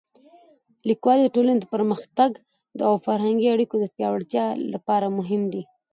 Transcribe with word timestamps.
لیکوالی 0.89 1.23
د 1.25 1.29
ټولنې 1.35 1.59
د 1.61 1.65
پرمختګ 1.73 2.31
او 2.87 2.93
فرهنګي 3.05 3.47
اړیکو 3.53 3.75
د 3.79 3.85
پیاوړتیا 3.95 4.45
لپاره 4.73 5.07
مهم 5.17 5.41
دی. 5.53 5.63